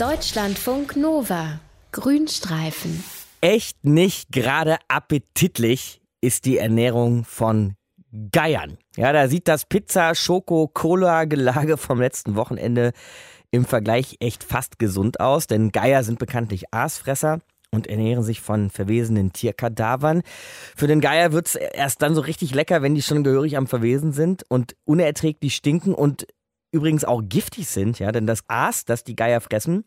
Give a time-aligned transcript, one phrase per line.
[0.00, 1.60] Deutschlandfunk Nova.
[1.92, 3.04] Grünstreifen.
[3.42, 7.74] Echt nicht gerade appetitlich ist die Ernährung von
[8.32, 8.78] Geiern.
[8.96, 12.92] Ja, da sieht das Pizza-Schoko-Cola-Gelage vom letzten Wochenende
[13.50, 17.40] im Vergleich echt fast gesund aus, denn Geier sind bekanntlich Aasfresser
[17.70, 20.22] und ernähren sich von verwesenen Tierkadavern.
[20.76, 23.66] Für den Geier wird es erst dann so richtig lecker, wenn die schon gehörig am
[23.66, 26.26] Verwesen sind und unerträglich stinken und
[26.72, 29.84] übrigens auch giftig sind, ja, denn das Aas, das die Geier fressen,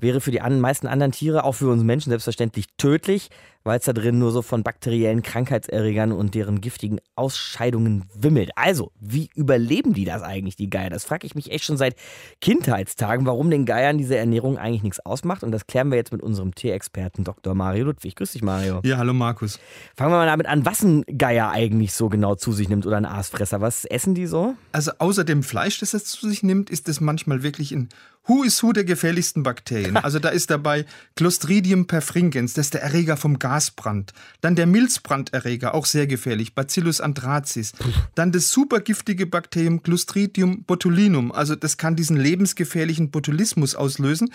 [0.00, 3.30] wäre für die meisten anderen Tiere, auch für uns Menschen selbstverständlich tödlich,
[3.62, 8.50] weil es da drin nur so von bakteriellen Krankheitserregern und deren giftigen Ausscheidungen wimmelt.
[8.56, 10.90] Also, wie überleben die das eigentlich, die Geier?
[10.90, 11.94] Das frage ich mich echt schon seit
[12.40, 15.42] Kindheitstagen, warum den Geiern diese Ernährung eigentlich nichts ausmacht.
[15.42, 17.54] Und das klären wir jetzt mit unserem Tierexperten Dr.
[17.54, 18.16] Mario Ludwig.
[18.16, 18.80] Grüß dich, Mario.
[18.82, 19.58] Ja, hallo Markus.
[19.94, 22.96] Fangen wir mal damit an, was ein Geier eigentlich so genau zu sich nimmt oder
[22.96, 23.60] ein Aasfresser.
[23.60, 24.54] Was essen die so?
[24.72, 27.90] Also außer dem Fleisch, das es zu sich nimmt, ist es manchmal wirklich ein
[28.30, 29.96] Who is who der gefährlichsten Bakterien.
[29.96, 34.12] Also da ist dabei Clostridium perfringens, das ist der Erreger vom Gasbrand.
[34.40, 37.72] Dann der Milzbranderreger, auch sehr gefährlich, Bacillus anthracis.
[38.14, 44.30] Dann das supergiftige Bakterium Clostridium botulinum, also das kann diesen lebensgefährlichen Botulismus auslösen.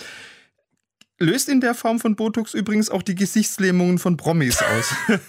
[1.18, 4.94] Löst in der Form von Botox übrigens auch die Gesichtslähmungen von Promis aus.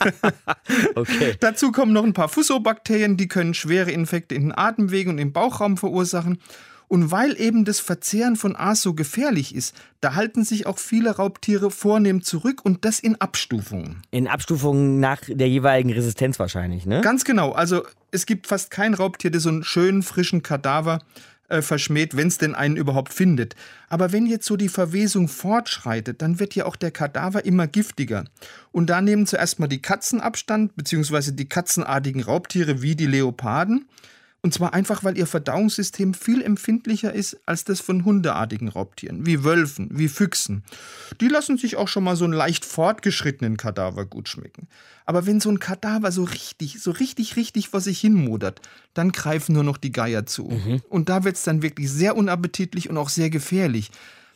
[0.96, 1.36] okay.
[1.38, 5.32] Dazu kommen noch ein paar Fusobakterien, die können schwere Infekte in den Atemwegen und im
[5.32, 6.38] Bauchraum verursachen.
[6.88, 11.16] Und weil eben das Verzehren von Aas so gefährlich ist, da halten sich auch viele
[11.16, 14.02] Raubtiere vornehm zurück und das in Abstufungen.
[14.10, 17.00] In Abstufungen nach der jeweiligen Resistenz wahrscheinlich, ne?
[17.00, 17.52] Ganz genau.
[17.52, 21.00] Also es gibt fast kein Raubtier, das so einen schönen, frischen Kadaver
[21.48, 23.54] äh, verschmäht, wenn es denn einen überhaupt findet.
[23.88, 28.24] Aber wenn jetzt so die Verwesung fortschreitet, dann wird ja auch der Kadaver immer giftiger.
[28.72, 33.86] Und da nehmen zuerst mal die Katzen Abstand, beziehungsweise die katzenartigen Raubtiere wie die Leoparden.
[34.46, 39.42] Und zwar einfach, weil ihr Verdauungssystem viel empfindlicher ist als das von hundeartigen Raubtieren, wie
[39.42, 40.62] Wölfen, wie Füchsen.
[41.20, 44.68] Die lassen sich auch schon mal so einen leicht fortgeschrittenen Kadaver gut schmecken.
[45.04, 48.60] Aber wenn so ein Kadaver so richtig, so richtig, richtig vor sich hin modert,
[48.94, 50.44] dann greifen nur noch die Geier zu.
[50.44, 50.80] Mhm.
[50.88, 53.90] Und da wird es dann wirklich sehr unappetitlich und auch sehr gefährlich.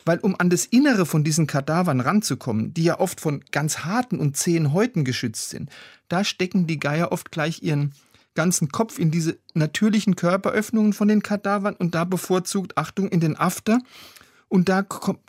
[0.05, 4.19] Weil um an das Innere von diesen Kadavern ranzukommen, die ja oft von ganz harten
[4.19, 5.71] und zähen Häuten geschützt sind,
[6.09, 7.93] da stecken die Geier oft gleich ihren
[8.41, 13.37] ganzen Kopf in diese natürlichen Körperöffnungen von den Kadavern und da bevorzugt, Achtung, in den
[13.37, 13.81] After.
[14.49, 14.83] Und da,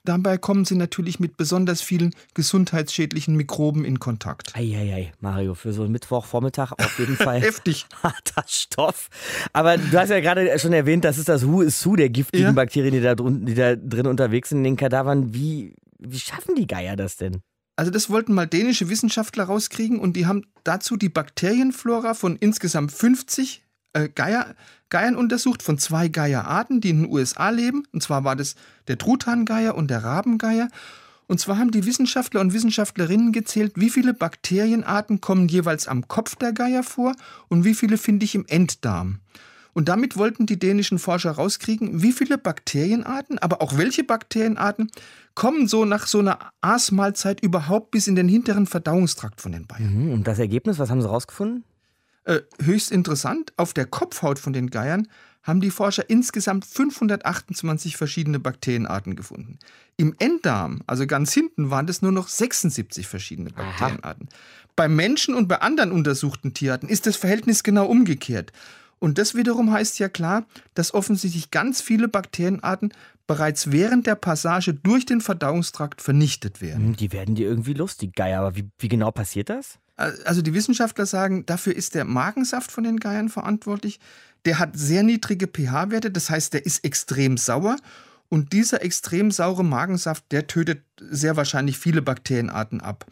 [0.05, 4.55] dabei kommen sie natürlich mit besonders vielen gesundheitsschädlichen Mikroben in Kontakt.
[4.55, 7.41] Eieiei, Mario, für so einen Mittwochvormittag auf jeden Fall.
[7.41, 7.85] Heftig.
[8.01, 9.09] Harter Stoff.
[9.51, 12.45] Aber du hast ja gerade schon erwähnt, das ist das Who is Who der giftigen
[12.45, 12.51] ja.
[12.53, 15.33] Bakterien, die da, drin, die da drin unterwegs sind in den Kadavern.
[15.33, 17.41] Wie, wie schaffen die Geier das denn?
[17.81, 22.91] Also das wollten mal dänische Wissenschaftler rauskriegen und die haben dazu die Bakterienflora von insgesamt
[22.91, 24.53] 50 äh, Geier,
[24.89, 27.87] Geiern untersucht, von zwei Geierarten, die in den USA leben.
[27.91, 28.53] Und zwar war das
[28.87, 30.67] der Truthahngeier und der Rabengeier.
[31.25, 36.35] Und zwar haben die Wissenschaftler und Wissenschaftlerinnen gezählt, wie viele Bakterienarten kommen jeweils am Kopf
[36.35, 37.15] der Geier vor
[37.47, 39.21] und wie viele finde ich im Enddarm.
[39.73, 44.91] Und damit wollten die dänischen Forscher rauskriegen, wie viele Bakterienarten, aber auch welche Bakterienarten
[45.33, 50.07] kommen so nach so einer Aasmahlzeit überhaupt bis in den hinteren Verdauungstrakt von den Bayern.
[50.07, 50.13] Mhm.
[50.13, 51.63] Und das Ergebnis, was haben sie rausgefunden?
[52.23, 55.07] Äh, höchst interessant, auf der Kopfhaut von den Geiern
[55.43, 59.57] haben die Forscher insgesamt 528 verschiedene Bakterienarten gefunden.
[59.97, 64.27] Im Enddarm, also ganz hinten, waren es nur noch 76 verschiedene Bakterienarten.
[64.29, 64.37] Aha.
[64.75, 68.51] Bei Menschen und bei anderen untersuchten Tierarten ist das Verhältnis genau umgekehrt.
[69.01, 70.45] Und das wiederum heißt ja klar,
[70.75, 72.93] dass offensichtlich ganz viele Bakterienarten
[73.25, 76.89] bereits während der Passage durch den Verdauungstrakt vernichtet werden.
[76.89, 78.41] Hm, die werden dir irgendwie lustig, Geier.
[78.41, 79.79] Aber wie, wie genau passiert das?
[79.97, 83.99] Also die Wissenschaftler sagen, dafür ist der Magensaft von den Geiern verantwortlich.
[84.45, 87.77] Der hat sehr niedrige pH-Werte, das heißt, der ist extrem sauer.
[88.29, 93.07] Und dieser extrem saure Magensaft, der tötet sehr wahrscheinlich viele Bakterienarten ab.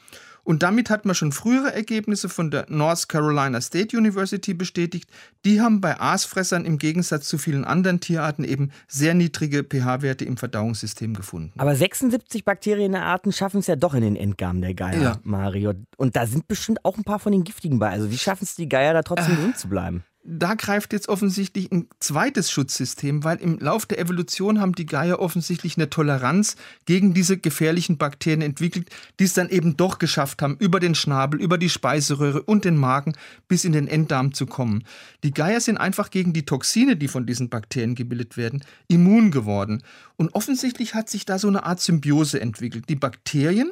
[0.49, 5.07] Und damit hat man schon frühere Ergebnisse von der North Carolina State University bestätigt.
[5.45, 10.37] Die haben bei Aasfressern im Gegensatz zu vielen anderen Tierarten eben sehr niedrige pH-Werte im
[10.37, 11.53] Verdauungssystem gefunden.
[11.59, 15.19] Aber 76 Bakterienarten schaffen es ja doch in den Endgarm der Geier, ja.
[15.21, 15.73] Mario.
[15.97, 17.91] Und da sind bestimmt auch ein paar von den giftigen bei.
[17.91, 20.03] Also wie schaffen es die Geier da trotzdem äh, drin zu bleiben?
[20.23, 25.19] Da greift jetzt offensichtlich ein zweites Schutzsystem, weil im Lauf der Evolution haben die Geier
[25.19, 28.89] offensichtlich eine Toleranz gegen diese gefährlichen Bakterien entwickelt,
[29.19, 32.75] die es dann eben doch geschafft haben, über den Schnabel, über die Speiseröhre und den
[32.75, 33.13] Magen
[33.47, 34.83] bis in den Enddarm zu kommen.
[35.23, 39.83] Die Geier sind einfach gegen die Toxine, die von diesen Bakterien gebildet werden, immun geworden.
[40.17, 42.89] Und offensichtlich hat sich da so eine Art Symbiose entwickelt.
[42.89, 43.71] Die Bakterien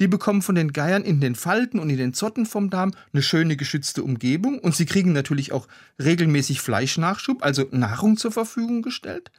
[0.00, 3.22] die bekommen von den Geiern in den Falten und in den Zotten vom Darm eine
[3.22, 5.68] schöne geschützte Umgebung und sie kriegen natürlich auch
[6.02, 9.30] regelmäßig Fleischnachschub, also Nahrung zur Verfügung gestellt.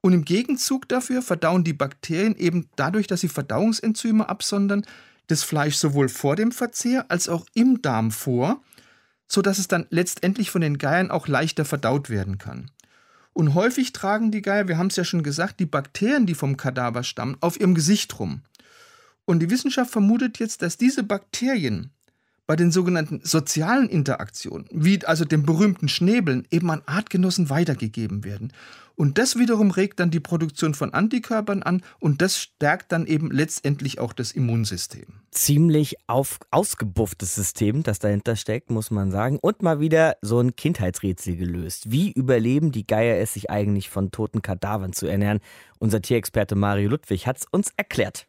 [0.00, 4.84] Und im Gegenzug dafür verdauen die Bakterien eben dadurch, dass sie Verdauungsenzyme absondern,
[5.28, 8.62] das Fleisch sowohl vor dem Verzehr als auch im Darm vor,
[9.26, 12.70] sodass es dann letztendlich von den Geiern auch leichter verdaut werden kann.
[13.32, 16.56] Und häufig tragen die Geier, wir haben es ja schon gesagt, die Bakterien, die vom
[16.56, 18.42] Kadaver stammen, auf ihrem Gesicht rum.
[19.26, 21.90] Und die Wissenschaft vermutet jetzt, dass diese Bakterien
[22.46, 28.52] bei den sogenannten sozialen Interaktionen, wie also dem berühmten Schnäbeln, eben an Artgenossen weitergegeben werden.
[28.96, 33.32] Und das wiederum regt dann die Produktion von Antikörpern an und das stärkt dann eben
[33.32, 35.06] letztendlich auch das Immunsystem.
[35.32, 39.38] Ziemlich auf, ausgebufftes System, das dahinter steckt, muss man sagen.
[39.40, 41.90] Und mal wieder so ein Kindheitsrätsel gelöst.
[41.90, 45.40] Wie überleben die Geier es, sich eigentlich von toten Kadavern zu ernähren?
[45.80, 48.28] Unser Tierexperte Mario Ludwig hat es uns erklärt.